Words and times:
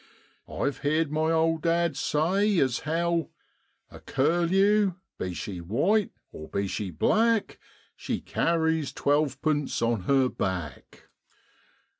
I've 0.51 0.79
heerd 0.79 1.11
my 1.11 1.29
old 1.29 1.61
dad 1.61 1.95
say 1.95 2.57
as 2.57 2.79
how' 2.89 3.29
A 3.91 3.99
curlew, 3.99 4.95
be 5.19 5.35
she 5.35 5.61
white, 5.61 6.09
or 6.31 6.47
be 6.49 6.65
she 6.65 6.89
black, 6.89 7.59
She 7.95 8.19
carries 8.19 8.93
twelvepence 8.93 9.79
on 9.83 10.05
her 10.09 10.27
back.' 10.27 11.07